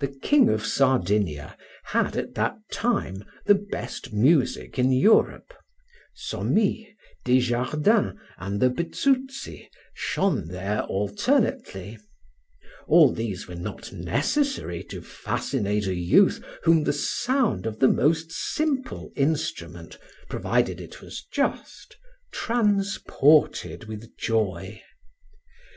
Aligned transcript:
The 0.00 0.08
King 0.08 0.48
of 0.48 0.66
Sardinia 0.66 1.56
had 1.84 2.16
at 2.16 2.34
that 2.34 2.56
time 2.72 3.22
the 3.46 3.54
best 3.54 4.12
music 4.12 4.80
in 4.80 4.90
Europe; 4.90 5.54
Somis, 6.12 6.88
Desjardins, 7.24 8.18
and 8.38 8.58
the 8.58 8.68
Bezuzzi 8.68 9.68
shone 9.94 10.48
there 10.48 10.82
alternately; 10.82 11.98
all 12.88 13.12
these 13.12 13.46
were 13.46 13.54
not 13.54 13.92
necessary 13.92 14.82
to 14.90 15.00
fascinate 15.02 15.86
a 15.86 15.94
youth 15.94 16.44
whom 16.64 16.82
the 16.82 16.92
sound 16.92 17.64
of 17.64 17.78
the 17.78 17.86
most 17.86 18.32
simple 18.32 19.12
instrument, 19.14 19.98
provided 20.28 20.80
it 20.80 21.00
was 21.00 21.24
just, 21.32 21.96
transported 22.32 23.84
with 23.84 24.16
joy. 24.18 24.82